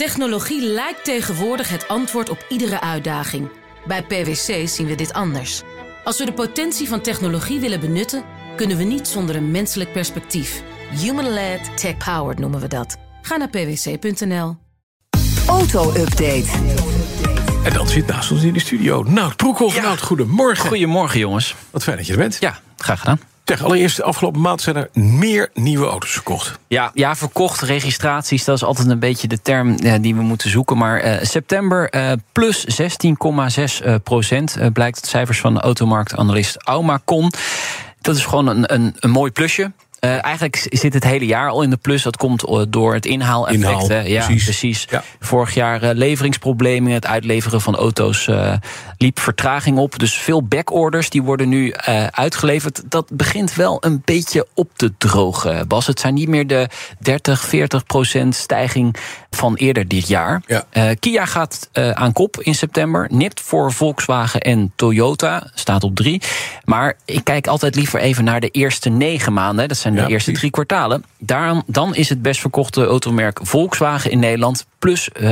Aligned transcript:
Technologie 0.00 0.62
lijkt 0.62 1.04
tegenwoordig 1.04 1.68
het 1.68 1.88
antwoord 1.88 2.28
op 2.28 2.44
iedere 2.48 2.80
uitdaging. 2.80 3.50
Bij 3.86 4.02
PwC 4.02 4.68
zien 4.68 4.86
we 4.86 4.94
dit 4.94 5.12
anders. 5.12 5.62
Als 6.04 6.18
we 6.18 6.24
de 6.24 6.32
potentie 6.32 6.88
van 6.88 7.00
technologie 7.00 7.60
willen 7.60 7.80
benutten, 7.80 8.24
kunnen 8.56 8.76
we 8.76 8.84
niet 8.84 9.08
zonder 9.08 9.36
een 9.36 9.50
menselijk 9.50 9.92
perspectief. 9.92 10.62
Human-led, 10.90 11.76
tech-powered 11.76 12.38
noemen 12.38 12.60
we 12.60 12.68
dat. 12.68 12.96
Ga 13.22 13.36
naar 13.36 13.48
pwc.nl. 13.48 14.56
Auto-update. 15.46 16.48
En 17.64 17.72
dan 17.72 17.88
zit 17.88 18.06
naast 18.06 18.30
ons 18.30 18.42
in 18.42 18.52
de 18.52 18.60
studio 18.60 19.02
Nout 19.02 19.36
Broekhoff. 19.36 19.74
Ja. 19.74 19.82
Nout, 19.82 20.02
goedemorgen. 20.02 20.68
Goedemorgen, 20.68 21.18
jongens. 21.18 21.54
Wat 21.70 21.82
fijn 21.82 21.96
dat 21.96 22.06
je 22.06 22.12
er 22.12 22.18
bent. 22.18 22.36
Ja, 22.40 22.60
graag 22.76 22.98
gedaan. 22.98 23.20
Zeg, 23.44 23.64
allereerst, 23.64 23.96
de 23.96 24.02
afgelopen 24.02 24.40
maand 24.40 24.60
zijn 24.62 24.76
er 24.76 24.88
meer 24.92 25.50
nieuwe 25.54 25.86
auto's 25.86 26.10
verkocht. 26.10 26.58
Ja, 26.68 26.90
ja, 26.94 27.16
verkocht 27.16 27.60
registraties, 27.60 28.44
dat 28.44 28.56
is 28.56 28.64
altijd 28.64 28.88
een 28.88 28.98
beetje 28.98 29.28
de 29.28 29.42
term 29.42 29.74
eh, 29.74 29.94
die 30.00 30.14
we 30.14 30.22
moeten 30.22 30.50
zoeken. 30.50 30.76
Maar 30.76 31.00
eh, 31.00 31.24
september 31.24 31.90
eh, 31.90 32.12
plus 32.32 32.66
16,6 32.82 33.84
eh, 33.84 33.94
procent 34.04 34.56
eh, 34.56 34.66
blijkt 34.72 34.96
uit 34.96 35.06
cijfers 35.06 35.40
van 35.40 35.54
de 35.54 35.60
automarktanalist 35.60 36.62
Aumacon. 36.62 37.32
Dat 38.00 38.16
is 38.16 38.24
gewoon 38.24 38.46
een, 38.46 38.74
een, 38.74 38.96
een 38.98 39.10
mooi 39.10 39.30
plusje. 39.30 39.72
Eh, 40.00 40.24
eigenlijk 40.24 40.66
zit 40.70 40.94
het 40.94 41.04
hele 41.04 41.26
jaar 41.26 41.48
al 41.48 41.62
in 41.62 41.70
de 41.70 41.76
plus. 41.76 42.02
Dat 42.02 42.16
komt 42.16 42.44
eh, 42.44 42.62
door 42.68 42.94
het 42.94 43.06
inhaaleffect. 43.06 43.62
Inhaal, 43.62 43.88
hè. 43.88 44.00
ja, 44.00 44.24
precies. 44.24 44.44
precies. 44.44 44.86
Ja. 44.90 45.02
Vorig 45.20 45.54
jaar 45.54 45.82
eh, 45.82 45.90
leveringsproblemen. 45.94 46.92
Het 46.92 47.06
uitleveren 47.06 47.60
van 47.60 47.76
auto's 47.76 48.28
liep 48.96 49.18
vertraging 49.18 49.78
op. 49.78 49.98
Dus 49.98 50.14
veel 50.14 50.42
backorders 50.42 51.10
die 51.10 51.22
worden 51.22 51.48
nu 51.48 51.74
uitgeleverd. 52.10 52.82
Dat 52.84 53.10
begint 53.12 53.54
wel 53.54 53.76
een 53.80 54.02
beetje 54.04 54.46
op 54.54 54.70
te 54.76 54.92
drogen, 54.98 55.68
Bas. 55.68 55.86
Het 55.86 56.00
zijn 56.00 56.14
niet 56.14 56.28
meer 56.28 56.46
de 56.46 56.68
30, 56.98 57.40
40 57.40 57.84
procent 57.84 58.34
stijging 58.34 58.96
van 59.30 59.54
eerder 59.54 59.88
dit 59.88 60.08
jaar. 60.08 60.42
Ja. 60.46 60.94
Kia 60.94 61.26
gaat 61.26 61.68
aan 61.72 62.12
kop 62.12 62.40
in 62.40 62.54
september. 62.54 63.06
Nipt 63.10 63.40
voor 63.40 63.72
Volkswagen 63.72 64.40
en 64.40 64.72
Toyota. 64.76 65.50
Staat 65.54 65.84
op 65.84 65.96
drie. 65.96 66.22
Maar 66.64 66.96
ik 67.04 67.24
kijk 67.24 67.46
altijd 67.46 67.74
liever 67.74 68.00
even 68.00 68.24
naar 68.24 68.40
de 68.40 68.50
eerste 68.50 68.88
negen 68.88 69.32
maanden. 69.32 69.68
Dat 69.68 69.76
zijn 69.76 69.89
de 69.94 70.00
Ja, 70.00 70.06
eerste 70.06 70.32
drie 70.32 70.50
kwartalen. 70.50 71.04
Daarom, 71.18 71.62
dan 71.66 71.94
is 71.94 72.08
het 72.08 72.22
best 72.22 72.40
verkochte 72.40 72.84
automerk 72.84 73.38
Volkswagen 73.42 74.10
in 74.10 74.18
Nederland 74.18 74.66
plus 74.78 75.10
eh, 75.12 75.30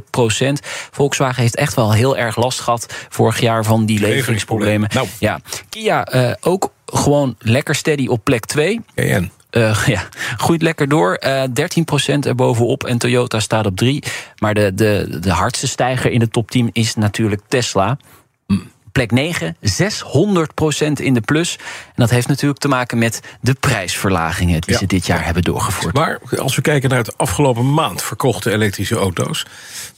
52,4 0.00 0.10
procent. 0.10 0.60
Volkswagen 0.90 1.42
heeft 1.42 1.56
echt 1.56 1.74
wel 1.74 1.92
heel 1.92 2.16
erg 2.16 2.36
last 2.36 2.60
gehad 2.60 2.86
vorig 3.08 3.40
jaar 3.40 3.64
van 3.64 3.86
die 3.86 4.00
leveringsproblemen. 4.00 4.88
Nou. 4.94 5.06
Ja, 5.18 5.40
Kia 5.68 6.04
eh, 6.04 6.32
ook 6.40 6.72
gewoon 6.86 7.36
lekker 7.38 7.74
steady 7.74 8.06
op 8.06 8.24
plek 8.24 8.44
2. 8.44 8.80
KN. 8.94 9.30
Eh, 9.50 9.86
ja, 9.86 10.02
groeit 10.36 10.62
lekker 10.62 10.88
door. 10.88 11.14
eh 11.14 11.42
13% 11.48 12.26
erbovenop 12.26 12.84
en 12.84 12.98
Toyota 12.98 13.40
staat 13.40 13.66
op 13.66 13.76
3. 13.76 14.02
Maar 14.38 14.54
de, 14.54 14.74
de, 14.74 15.18
de 15.20 15.30
hardste 15.30 15.68
stijger 15.68 16.10
in 16.10 16.18
de 16.18 16.28
top 16.28 16.50
10 16.50 16.70
is 16.72 16.94
natuurlijk 16.94 17.42
Tesla. 17.48 17.96
Plek 18.92 19.10
9, 19.10 19.56
600% 19.60 20.92
in 20.92 21.14
de 21.14 21.20
plus. 21.20 21.56
En 21.86 21.92
dat 21.94 22.10
heeft 22.10 22.28
natuurlijk 22.28 22.60
te 22.60 22.68
maken 22.68 22.98
met 22.98 23.20
de 23.40 23.54
prijsverlagingen 23.54 24.60
die 24.60 24.72
Ja. 24.72 24.78
ze 24.78 24.86
dit 24.86 25.06
jaar 25.06 25.24
hebben 25.24 25.42
doorgevoerd. 25.42 25.94
Maar 25.94 26.18
als 26.36 26.56
we 26.56 26.62
kijken 26.62 26.88
naar 26.88 26.98
het 26.98 27.18
afgelopen 27.18 27.74
maand 27.74 28.02
verkochte 28.02 28.50
elektrische 28.52 28.96
auto's. 28.96 29.46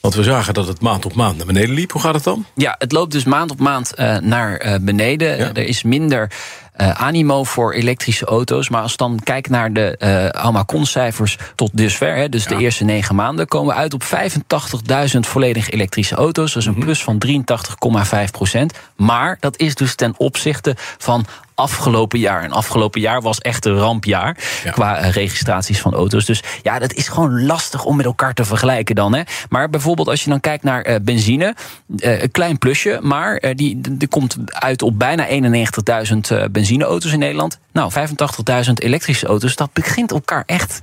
Want 0.01 0.15
we 0.15 0.23
zagen 0.23 0.55
dat 0.55 0.67
het 0.67 0.81
maand 0.81 1.05
op 1.05 1.15
maand 1.15 1.37
naar 1.37 1.47
beneden 1.47 1.75
liep. 1.75 1.93
Hoe 1.93 2.01
gaat 2.01 2.15
het 2.15 2.25
dan? 2.25 2.47
Ja, 2.55 2.75
het 2.79 2.93
loopt 2.93 3.13
dus 3.13 3.25
maand 3.25 3.51
op 3.51 3.59
maand 3.61 3.95
eh, 3.95 4.17
naar 4.17 4.57
eh, 4.57 4.75
beneden. 4.81 5.37
Ja. 5.39 5.53
Er 5.53 5.67
is 5.67 5.83
minder 5.83 6.31
eh, 6.75 6.91
animo 6.91 7.45
voor 7.45 7.73
elektrische 7.73 8.25
auto's. 8.27 8.69
Maar 8.69 8.83
als 8.83 8.97
dan 8.97 9.21
kijkt 9.25 9.49
naar 9.49 9.73
de 9.73 9.97
eh 9.97 10.43
Almacon-cijfers 10.43 11.39
tot 11.55 11.71
dusver... 11.75 12.17
Hè, 12.17 12.29
dus 12.29 12.47
de 12.47 12.57
eerste 12.57 12.85
negen 12.85 13.15
maanden... 13.15 13.47
komen 13.49 13.75
we 13.75 13.81
uit 13.81 13.95
op 13.95 14.03
85.000 14.03 15.19
volledig 15.21 15.71
elektrische 15.71 16.15
auto's. 16.15 16.53
Dat 16.53 16.63
is 16.63 16.69
Mhm. 16.69 16.79
een 16.79 16.85
plus 16.85 17.03
van 17.03 17.19
83,5 17.19 18.31
procent. 18.31 18.73
Maar 18.97 19.37
dat 19.41 19.57
is 19.59 19.75
dus 19.75 19.95
ten 19.95 20.15
opzichte 20.17 20.75
van 20.99 21.27
afgelopen 21.55 22.19
jaar. 22.19 22.43
En 22.43 22.53
afgelopen 22.53 23.01
jaar 23.01 23.23
was 23.23 23.39
echt 23.39 23.65
een 23.65 23.77
rampjaar 23.79 24.37
Ja. 24.65 24.71
qua 24.71 24.97
eh, 24.99 25.11
registraties 25.11 25.81
van 25.81 25.95
auto's. 25.95 26.25
Dus 26.25 26.43
ja, 26.63 26.79
dat 26.79 26.93
is 26.93 27.09
gewoon 27.09 27.47
lastig 27.47 27.85
om 27.85 27.97
met 27.97 28.07
elkaar 28.07 28.35
te 28.35 28.45
vergelijken 28.45 28.95
dan. 28.95 29.15
Hè. 29.15 29.23
Maar 29.49 29.71
bijvoorbeeld 29.71 30.09
als 30.09 30.25
je 30.25 30.31
dan 30.31 30.41
kijkt 30.41 30.65
naar 30.65 30.83
eh, 30.83 30.97
benzine, 31.03 31.55
eh, 31.99 32.23
een 32.23 32.31
klein 32.31 32.59
plusje, 32.59 32.99
maar 33.03 33.41
die, 33.55 33.81
die 33.81 34.09
komt 34.09 34.37
uit 34.49 34.83
op 34.83 34.99
bijna 34.99 35.27
91.000 35.29 36.31
eh, 36.31 36.45
benzineauto's 36.51 37.13
in 37.13 37.19
Nederland. 37.19 37.59
Nou, 37.73 37.93
85.000 37.93 38.73
elektrische 38.75 39.27
auto's, 39.27 39.57
dat 39.57 39.73
begint 39.73 40.11
elkaar 40.11 40.43
echt 40.47 40.79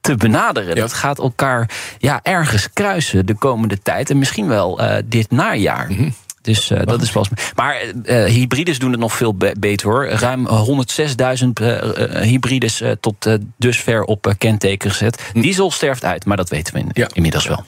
te 0.00 0.14
benaderen. 0.14 0.74
Ja. 0.74 0.80
Dat 0.80 0.92
gaat 0.92 1.18
elkaar 1.18 1.70
ja, 1.98 2.20
ergens 2.22 2.72
kruisen 2.72 3.26
de 3.26 3.34
komende 3.34 3.82
tijd. 3.82 4.10
En 4.10 4.18
misschien 4.18 4.48
wel 4.48 4.80
dit 5.04 5.30
najaar. 5.30 5.86
Mhm. 5.90 6.10
Dus 6.44 6.70
eh, 6.70 6.80
dat 6.86 7.02
is 7.02 7.12
wel. 7.12 7.26
Maar 7.54 7.76
eh, 8.04 8.24
hybrides 8.24 8.78
doen 8.78 8.90
het 8.90 9.00
nog 9.00 9.12
veel 9.12 9.34
be- 9.34 9.54
beter 9.58 9.88
hoor. 9.88 10.06
Ruim 10.08 10.46
106.000 10.48 10.54
eh, 11.54 11.78
eh, 12.16 12.22
hybrides 12.22 12.80
eh, 12.80 12.90
tot 13.00 13.26
eh, 13.26 13.34
dusver 13.58 14.02
op 14.02 14.26
eh, 14.26 14.32
kenteken 14.38 14.90
gezet. 14.90 15.22
Diesel 15.32 15.70
sterft 15.70 16.04
uit, 16.04 16.24
maar 16.24 16.36
dat 16.36 16.48
weten 16.48 16.74
we 16.74 16.80
in- 16.80 16.90
Hm. 16.94 17.00
Ja. 17.00 17.08
inmiddels 17.12 17.46
wel. 17.46 17.64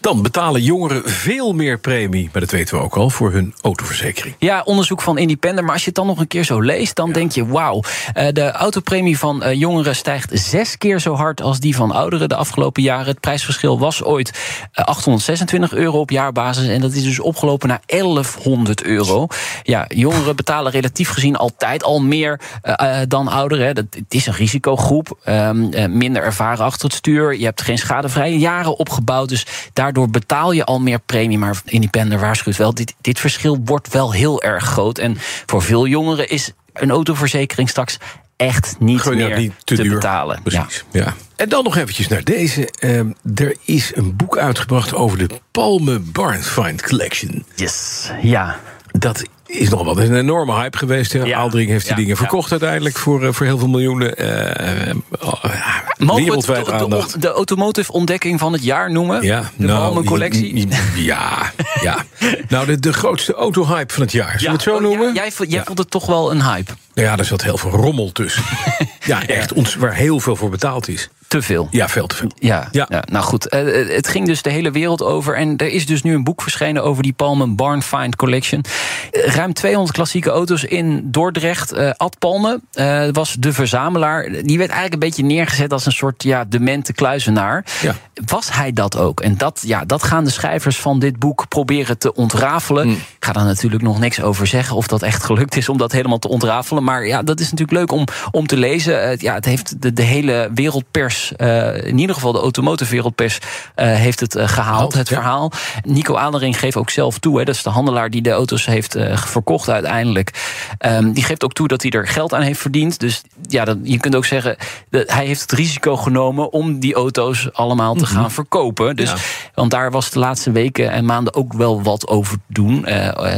Dan 0.00 0.22
betalen 0.22 0.62
jongeren 0.62 1.02
veel 1.10 1.52
meer 1.52 1.78
premie. 1.78 2.28
Maar 2.32 2.40
dat 2.40 2.50
weten 2.50 2.76
we 2.76 2.82
ook 2.82 2.96
al 2.96 3.10
voor 3.10 3.32
hun 3.32 3.54
autoverzekering. 3.60 4.34
Ja, 4.38 4.62
onderzoek 4.64 5.02
van 5.02 5.18
Independent. 5.18 5.62
Maar 5.64 5.72
als 5.72 5.80
je 5.82 5.86
het 5.86 5.96
dan 5.96 6.06
nog 6.06 6.18
een 6.18 6.26
keer 6.26 6.44
zo 6.44 6.60
leest, 6.60 6.96
dan 6.96 7.12
denk 7.12 7.32
je: 7.32 7.46
wauw. 7.46 7.80
eh, 8.14 8.28
de 8.32 8.50
autopremie 8.50 9.18
van 9.18 9.42
eh, 9.42 9.52
jongeren 9.58 9.96
stijgt 9.96 10.30
zes 10.32 10.78
keer 10.78 11.00
zo 11.00 11.14
hard 11.14 11.42
als 11.42 11.60
die 11.60 11.76
van 11.76 11.90
ouderen 11.90 12.28
de 12.28 12.36
afgelopen 12.36 12.82
jaren. 12.82 13.06
Het 13.06 13.20
prijsverschil 13.20 13.78
was 13.78 14.02
ooit 14.02 14.30
eh, 14.72 14.84
826 14.84 15.72
euro 15.72 15.98
op 16.00 16.10
jaarbasis. 16.10 16.68
En 16.68 16.80
dat 16.80 16.92
is 16.92 17.02
dus 17.02 17.20
opgelopen 17.20 17.68
naar 17.68 17.80
1100 18.12 18.82
euro. 18.82 19.26
Ja, 19.62 19.84
jongeren 19.88 20.36
betalen 20.36 20.72
relatief 20.72 21.08
gezien 21.08 21.36
altijd 21.36 21.82
al 21.82 22.00
meer 22.00 22.40
eh, 22.62 23.00
eh, 23.00 23.08
dan 23.08 23.28
ouderen. 23.28 23.74
Dat, 23.74 23.84
het 23.90 24.14
is 24.14 24.26
een 24.26 24.34
risicogroep. 24.34 25.18
ehm, 25.24 25.72
eh, 25.72 25.86
minder 25.86 26.22
ervaren 26.22 26.64
achter 26.64 26.84
het 26.84 26.94
stuur. 26.96 27.36
Je 27.38 27.44
hebt 27.44 27.62
geen 27.62 27.78
schadevrije 27.78 28.38
jaren 28.38 28.78
opgebouwd. 28.78 29.28
Dus 29.28 29.46
daardoor 29.72 30.10
betaal 30.10 30.52
je 30.52 30.64
al 30.64 30.80
meer 30.80 30.98
premie. 30.98 31.38
Maar 31.38 31.60
Independent 31.64 32.20
waarschuwt 32.20 32.56
wel, 32.56 32.74
dit, 32.74 32.94
dit 33.00 33.20
verschil 33.20 33.58
wordt 33.64 33.88
wel 33.88 34.12
heel 34.12 34.42
erg 34.42 34.64
groot. 34.64 34.98
En 34.98 35.16
voor 35.46 35.62
veel 35.62 35.86
jongeren 35.86 36.28
is 36.28 36.52
een 36.72 36.90
autoverzekering 36.90 37.68
straks 37.68 37.98
echt 38.36 38.76
niet 38.78 39.00
Gewoon, 39.00 39.16
meer 39.18 39.36
niet 39.38 39.52
te 39.64 39.74
te, 39.76 39.82
duur. 39.82 39.94
betalen. 39.94 40.42
Precies. 40.42 40.84
Ja. 40.90 41.14
En 41.36 41.48
dan 41.48 41.64
nog 41.64 41.76
eventjes 41.76 42.08
naar 42.08 42.24
deze. 42.24 42.68
Ehm, 42.78 43.06
er 43.34 43.56
is 43.64 43.92
een 43.94 44.16
boek 44.16 44.36
uitgebracht 44.38 44.94
over 44.94 45.18
de 45.18 45.28
Palme 45.50 45.98
Barnfind 45.98 46.82
Collection. 46.82 47.44
Yes, 47.54 48.10
ja. 48.22 48.58
Dat 48.98 49.22
is 49.46 49.68
nog 49.68 49.84
wel 49.84 50.00
een 50.00 50.14
enorme 50.16 50.54
hype 50.54 50.78
geweest. 50.78 51.12
Hè? 51.12 51.22
Ja. 51.22 51.48
Heeft 51.50 51.68
die 51.82 51.90
Ja, 51.90 51.94
dingen 51.94 52.16
verkocht 52.16 52.50
uiteindelijk 52.50 52.96
voor, 52.98 53.24
eh, 53.24 53.32
voor 53.32 53.46
heel 53.46 53.58
veel 53.58 53.68
miljoenen. 53.68 54.14
ja, 54.16 55.82
Mogen 56.04 56.22
we 56.22 56.28
wereldwijd 56.28 56.66
het 56.66 56.78
de, 56.78 56.88
de, 57.12 57.18
de 57.18 57.28
automotive 57.28 57.92
ontdekking 57.92 58.38
van 58.40 58.52
het 58.52 58.64
jaar 58.64 58.90
noemen? 58.92 59.22
Ja, 59.22 59.50
de 59.56 59.66
Palme 59.66 60.04
collectie? 60.04 60.68
Ja, 60.96 61.52
ja. 61.82 62.04
nou, 62.48 62.66
de, 62.66 62.78
de 62.80 62.92
grootste 62.92 63.34
autohype 63.34 63.92
van 63.92 64.02
het 64.02 64.12
jaar. 64.12 64.30
Zullen 64.30 64.44
we 64.46 64.50
het 64.52 64.62
zo 64.62 64.74
Oh, 64.74 64.80
noemen? 64.80 65.06
ja, 65.06 65.12
jij 65.14 65.32
vond- 65.32 65.50
jij 65.50 65.58
Ja. 65.58 65.64
vond 65.64 65.78
het 65.78 65.90
toch 65.90 66.06
wel 66.06 66.30
een 66.30 66.42
hype? 66.42 66.72
Ja, 66.94 67.16
er 67.18 67.24
zat 67.24 67.42
heel 67.42 67.56
veel 67.58 67.70
rommel 67.70 68.12
tussen. 68.12 68.42
ja, 69.04 69.26
echt. 69.26 69.52
Ons, 69.52 69.74
waar 69.74 69.94
heel 69.94 70.20
veel 70.20 70.36
voor 70.36 70.50
betaald 70.50 70.88
is. 70.88 71.08
Te 71.34 71.42
veel. 71.42 71.68
Ja, 71.70 71.88
veel 71.88 72.06
te 72.06 72.14
veel. 72.16 72.30
Ja, 72.38 72.68
Ja. 72.72 72.86
ja. 72.88 73.02
nou 73.10 73.24
goed. 73.24 73.48
eh, 73.48 73.88
het 73.96 74.08
ging 74.08 74.26
dus 74.26 74.42
de 74.42 74.50
hele 74.50 74.70
wereld 74.70 75.02
over. 75.02 75.36
En 75.36 75.56
er 75.56 75.68
is 75.68 75.86
dus 75.86 76.02
nu 76.02 76.14
een 76.14 76.24
boek 76.24 76.42
verschenen 76.42 76.82
over 76.84 77.02
die 77.02 77.12
Palmen 77.12 77.56
Barn 77.56 77.82
Find 77.82 78.16
Collection. 78.16 78.64
Eh, 79.10 79.34
Ruim 79.34 79.52
200 79.52 79.96
klassieke 79.96 80.30
auto's 80.30 80.64
in 80.64 81.10
Dordrecht. 81.10 81.72
Eh, 81.72 81.90
Ad 81.96 82.18
Palme 82.18 82.60
eh, 82.72 83.04
was 83.12 83.36
de 83.38 83.52
verzamelaar. 83.52 84.22
Die 84.22 84.58
werd 84.58 84.70
eigenlijk 84.70 84.92
een 84.92 85.08
beetje 85.08 85.24
neergezet 85.24 85.72
als 85.72 85.86
een 85.86 85.92
soort 85.92 86.22
ja, 86.22 86.44
demente 86.44 86.92
kluizenaar. 86.92 87.64
Ja. 87.82 87.94
Was 88.26 88.52
hij 88.52 88.72
dat 88.72 88.96
ook? 88.98 89.20
En 89.20 89.36
dat, 89.36 89.62
ja, 89.66 89.84
dat 89.84 90.02
gaan 90.02 90.24
de 90.24 90.30
schrijvers 90.30 90.76
van 90.76 90.98
dit 90.98 91.18
boek 91.18 91.48
proberen 91.48 91.98
te 91.98 92.14
ontrafelen. 92.14 92.86
Mm. 92.86 92.92
Ik 92.92 93.24
ga 93.24 93.32
daar 93.32 93.44
natuurlijk 93.44 93.82
nog 93.82 93.98
niks 93.98 94.20
over 94.22 94.46
zeggen 94.46 94.76
of 94.76 94.86
dat 94.86 95.02
echt 95.02 95.22
gelukt 95.24 95.56
is 95.56 95.68
om 95.68 95.78
dat 95.78 95.92
helemaal 95.92 96.18
te 96.18 96.28
ontrafelen. 96.28 96.84
Maar 96.84 97.06
ja, 97.06 97.22
dat 97.22 97.40
is 97.40 97.50
natuurlijk 97.50 97.78
leuk 97.78 97.92
om, 97.92 98.06
om 98.30 98.46
te 98.46 98.56
lezen. 98.56 99.02
Eh, 99.02 99.16
ja, 99.16 99.34
het 99.34 99.44
heeft 99.44 99.82
de, 99.82 99.92
de 99.92 100.02
hele 100.02 100.50
wereldpers, 100.54 101.23
eh, 101.32 101.86
in 101.86 101.98
ieder 101.98 102.14
geval 102.14 102.32
de 102.32 102.38
automotive 102.38 102.90
wereldpers, 102.90 103.38
eh, 103.74 103.86
heeft 103.86 104.20
het 104.20 104.34
eh, 104.34 104.48
gehaald, 104.48 104.64
Gehaald, 104.64 104.94
het 104.94 105.08
ja. 105.08 105.14
verhaal. 105.14 105.52
Nico 105.84 106.14
Adering 106.16 106.58
geeft 106.58 106.76
ook 106.76 106.90
zelf 106.90 107.18
toe, 107.18 107.38
hè, 107.38 107.44
dat 107.44 107.54
is 107.54 107.62
de 107.62 107.70
handelaar 107.70 108.10
die 108.10 108.22
de 108.22 108.30
auto's 108.30 108.66
heeft 108.66 108.96
verkocht 109.14 109.68
uiteindelijk. 109.68 110.30
Ehm, 110.78 111.12
die 111.12 111.24
geeft 111.24 111.44
ook 111.44 111.52
toe 111.52 111.68
dat 111.68 111.82
hij 111.82 111.90
er 111.90 112.08
geld 112.08 112.34
aan 112.34 112.42
heeft 112.42 112.60
verdiend. 112.60 113.00
Dus 113.00 113.22
ja, 113.48 113.64
dat, 113.64 113.76
je 113.82 113.98
kunt 113.98 114.16
ook 114.16 114.24
zeggen, 114.24 114.56
dat 114.90 115.12
hij 115.12 115.26
heeft 115.26 115.40
het 115.40 115.52
risico 115.52 115.96
genomen 115.96 116.52
om 116.52 116.78
die 116.78 116.94
auto's 116.94 117.48
allemaal 117.52 117.94
te 117.94 118.06
gaan 118.06 118.30
verkopen. 118.30 118.96
Dus, 118.96 119.10
Ja. 119.10 119.16
Want 119.54 119.70
daar 119.70 119.90
was 119.90 120.10
de 120.10 120.18
laatste 120.18 120.50
weken 120.50 120.90
en 120.90 121.04
maanden 121.04 121.34
ook 121.34 121.52
wel 121.52 121.82
wat 121.82 122.08
over 122.08 122.36
doen. 122.46 122.86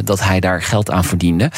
dat 0.04 0.20
hij 0.20 0.40
daar 0.40 0.62
geld 0.62 0.90
aan 0.90 1.04
verdiende. 1.04 1.50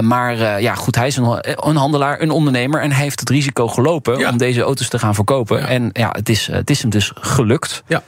Maar 0.00 0.60
ja, 0.60 0.74
goed, 0.74 0.94
hij 0.94 1.06
is 1.06 1.16
een, 1.16 1.38
een 1.68 1.76
handelaar, 1.76 2.20
een 2.20 2.30
ondernemer. 2.30 2.80
En 2.80 2.92
hij 2.92 3.02
heeft 3.02 3.20
het 3.20 3.30
risico 3.30 3.68
gelopen 3.68 4.18
Ja. 4.18 4.30
om 4.30 4.36
deze 4.36 4.60
auto's 4.60 4.88
te 4.88 4.98
gaan 4.98 5.14
verkopen. 5.14 5.55
Ja. 5.60 5.68
En 5.68 5.90
ja, 5.92 6.08
het 6.12 6.28
is, 6.28 6.46
het 6.46 6.70
is 6.70 6.80
hem 6.80 6.90
dus 6.90 7.12
gelukt. 7.14 7.82
Ja. 7.86 8.02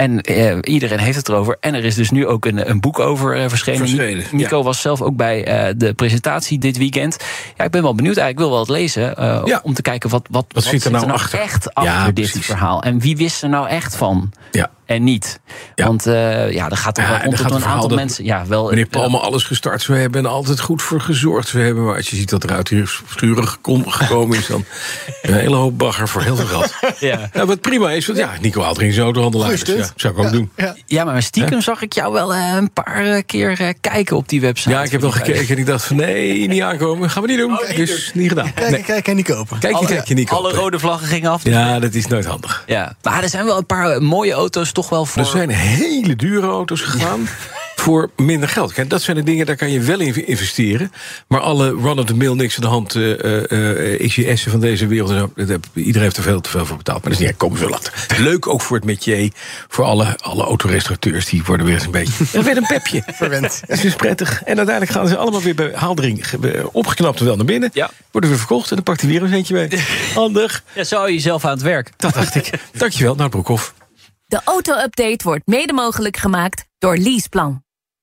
En 0.00 0.20
eh, 0.20 0.56
iedereen 0.62 0.98
heeft 0.98 1.16
het 1.16 1.28
erover. 1.28 1.56
En 1.60 1.74
er 1.74 1.84
is 1.84 1.94
dus 1.94 2.10
nu 2.10 2.26
ook 2.26 2.44
een, 2.44 2.70
een 2.70 2.80
boek 2.80 2.98
over 2.98 3.36
eh, 3.36 3.48
verschenen. 3.48 3.78
Verschenen, 3.78 4.24
Nico 4.32 4.56
ja. 4.58 4.62
was 4.62 4.80
zelf 4.80 5.02
ook 5.02 5.16
bij 5.16 5.44
eh, 5.44 5.74
de 5.76 5.94
presentatie 5.94 6.58
dit 6.58 6.78
weekend. 6.78 7.16
Ja, 7.56 7.64
ik 7.64 7.70
ben 7.70 7.82
wel 7.82 7.94
benieuwd. 7.94 8.16
Eigenlijk 8.16 8.38
wil 8.48 8.50
wel 8.50 8.66
het 8.66 8.68
lezen. 8.80 9.16
eh, 9.16 9.42
Ja. 9.44 9.60
Om 9.62 9.74
te 9.74 9.82
kijken 9.82 10.10
wat, 10.10 10.26
wat, 10.30 10.44
Wat 10.48 10.64
zit 10.64 10.84
er 10.84 10.90
nou 10.90 11.10
achter? 11.10 11.38
echt 11.40 11.74
achter 11.74 11.92
Ja, 11.94 12.04
dit 12.04 12.14
precies. 12.14 12.46
verhaal. 12.46 12.82
En 12.82 12.98
wie 13.00 13.16
wist 13.16 13.42
er 13.42 13.48
nou 13.48 13.68
echt 13.68 13.96
van? 13.96 14.32
Ja. 14.50 14.70
En 14.86 15.04
niet. 15.04 15.40
Ja. 15.74 15.86
Want 15.86 16.04
ja, 16.04 16.68
er 16.70 16.76
gaat 16.76 16.94
toch 16.94 17.04
Ja, 17.04 17.20
wel 17.22 17.32
tot 17.32 17.50
een 17.50 17.64
aantal 17.64 17.88
mensen. 17.88 18.24
Ja, 18.24 18.46
wel. 18.46 18.68
Meneer 18.68 18.84
eh, 18.84 18.90
Palme, 18.90 19.18
alles 19.18 19.44
gestart. 19.44 19.86
We 19.86 19.96
hebben 19.96 20.24
er 20.24 20.30
altijd 20.30 20.60
goed 20.60 20.82
voor 20.82 21.00
gezorgd. 21.00 21.52
We 21.52 21.60
hebben, 21.60 21.84
maar 21.84 21.96
als 21.96 22.10
je 22.10 22.16
ziet 22.16 22.30
dat 22.30 22.42
er 22.42 22.52
uit 22.52 22.68
hier 22.68 23.00
gekom- 23.18 23.88
gekomen 23.88 24.38
is... 24.38 24.46
dan 24.46 24.64
een 25.22 25.34
hele 25.34 25.56
hoop 25.56 25.78
bagger 25.78 26.08
voor 26.08 26.22
heel 26.22 26.36
veel 26.36 26.46
geld. 26.46 26.74
Ja. 27.00 27.30
Nou, 27.32 27.46
wat 27.46 27.60
prima 27.60 27.90
is, 27.90 28.06
want 28.06 28.18
ja, 28.18 28.30
Nico 28.40 28.62
haalt 28.62 28.80
in 28.80 28.92
zijn 28.92 29.04
autohandelaar. 29.04 29.50
Dus, 29.50 29.62
ja, 29.62 29.86
zou 29.96 30.14
ik 30.14 30.18
ook 30.18 30.32
doen. 30.32 30.50
Ja. 30.86 31.04
Maar 31.04 31.22
stiekem 31.22 31.60
zag 31.60 31.82
ik 31.82 31.92
jou 31.92 32.12
wel 32.12 32.34
eh, 32.34 32.52
een 32.56 32.72
paar 32.72 33.04
eh, 33.04 33.22
keer 33.26 33.60
eh, 33.60 33.68
kijken 33.80 34.16
op 34.16 34.28
die 34.28 34.40
website. 34.40 34.70
Ja, 34.70 34.82
ik 34.82 34.90
heb 34.90 35.00
wel 35.00 35.10
gekeken 35.10 35.48
en 35.48 35.58
ik 35.58 35.66
dacht 35.66 35.84
van 35.84 35.96
nee, 35.96 36.48
niet 36.48 36.62
aankomen. 36.62 37.10
Gaan 37.10 37.22
we 37.22 37.28
niet 37.28 37.38
doen. 37.38 37.58
Oh, 37.58 37.68
niet 37.68 37.76
dus 37.76 38.10
niet 38.14 38.28
gedaan. 38.28 38.54
Kijk, 38.54 38.70
Nee. 38.70 38.82
kijk 38.82 39.08
en 39.08 39.16
niet 39.16 39.26
kopen. 39.26 39.58
Kijk 39.58 39.74
alle, 39.74 39.86
kijk 39.86 40.08
je 40.08 40.14
niet 40.14 40.30
alle 40.30 40.42
kopen. 40.42 40.58
rode 40.58 40.78
vlaggen 40.78 41.06
gingen 41.08 41.30
af. 41.30 41.44
Ja, 41.44 41.78
dat 41.78 41.94
is 41.94 42.06
nooit 42.06 42.24
handig. 42.24 42.64
Ja. 42.66 42.94
Maar 43.02 43.22
er 43.22 43.28
zijn 43.28 43.44
wel 43.44 43.56
een 43.58 43.66
paar 43.66 44.02
mooie 44.02 44.32
auto's 44.32 44.72
toch 44.72 44.88
wel 44.88 45.04
voor. 45.04 45.22
Er 45.22 45.28
zijn 45.28 45.48
hele 45.50 46.16
dure 46.16 46.46
auto's 46.46 46.80
gegaan 46.80 47.28
voor 47.80 48.10
minder 48.16 48.48
geld. 48.48 48.72
Kijk, 48.72 48.90
dat 48.90 49.02
zijn 49.02 49.16
de 49.16 49.22
dingen, 49.22 49.46
daar 49.46 49.56
kan 49.56 49.70
je 49.70 49.80
wel 49.80 50.00
in 50.00 50.26
investeren. 50.26 50.92
Maar 51.28 51.40
alle 51.40 51.68
run-of-the-mill, 51.68 52.32
niks 52.34 52.54
aan 52.54 52.60
de 52.62 52.68
hand, 52.68 52.94
eh 52.94 53.92
eh 53.92 54.08
XJS'en 54.08 54.50
van 54.50 54.60
deze 54.60 54.86
wereld... 54.86 55.10
zo, 55.10 55.32
dat 55.34 55.60
iedereen 55.74 56.02
heeft 56.02 56.16
er 56.16 56.22
veel 56.22 56.40
te 56.40 56.50
veel 56.50 56.66
voor 56.66 56.76
betaald. 56.76 57.02
Maar 57.02 57.12
dat 57.12 57.20
is 57.20 57.26
niet, 57.26 57.36
komen 57.36 57.58
zo 57.58 57.68
later. 57.68 57.92
Leuk 58.18 58.46
ook 58.46 58.60
voor 58.60 58.76
het 58.76 58.84
métier, 58.84 59.32
voor 59.68 59.84
alle, 59.84 60.18
alle 60.18 60.42
autorestaurateurs... 60.44 61.26
die 61.26 61.42
worden 61.44 61.66
weer 61.66 61.74
eens 61.74 61.84
een 61.84 61.90
beetje... 61.90 62.24
Ja, 62.38 62.42
weer 62.42 62.56
een 62.56 62.66
pepje. 62.66 63.02
Verwend. 63.06 63.60
Dat 63.66 63.76
is 63.76 63.82
dus 63.82 63.94
prettig. 63.94 64.42
En 64.42 64.56
uiteindelijk 64.56 64.96
gaan 64.96 65.08
ze 65.08 65.16
allemaal 65.16 65.42
weer 65.42 65.54
bij 65.54 65.70
Haaldring... 65.74 66.28
ge- 66.28 66.68
opgeknapt 66.72 67.18
en 67.20 67.24
wel 67.24 67.36
naar 67.36 67.44
binnen. 67.44 67.70
Ja. 67.72 67.90
Worden 68.10 68.30
weer 68.30 68.38
verkocht 68.38 68.68
en 68.70 68.74
dan 68.74 68.84
pakt 68.84 69.00
hij 69.00 69.10
weer 69.10 69.22
een 69.22 69.28
centje 69.28 69.54
mee. 69.54 69.68
Handig. 70.14 70.62
Ja, 70.74 70.84
zo 70.84 70.96
hou 70.96 71.08
je 71.08 71.14
jezelf 71.14 71.44
aan 71.44 71.50
het 71.50 71.62
werk. 71.62 71.90
Dat 71.96 72.14
dacht 72.14 72.34
ik. 72.34 72.50
Dankjewel, 72.72 73.14
naar 73.14 73.28
Broekhoff. 73.28 73.74
De 74.26 74.40
auto-update 74.44 75.24
wordt 75.24 75.46
mede 75.46 75.72
mogelijk 75.72 76.16
gemaakt 76.16 76.64
door 76.78 76.96
Leaseplan. 76.96 77.62